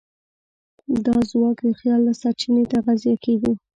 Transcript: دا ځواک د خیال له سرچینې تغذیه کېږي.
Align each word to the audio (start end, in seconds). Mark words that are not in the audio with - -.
دا 1.05 1.15
ځواک 1.29 1.57
د 1.67 1.69
خیال 1.79 2.01
له 2.07 2.13
سرچینې 2.21 2.63
تغذیه 2.73 3.15
کېږي. 3.25 3.53